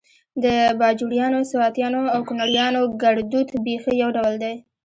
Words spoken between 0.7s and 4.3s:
باجوړیانو، سواتیانو او کونړیانو ګړدود بیخي يو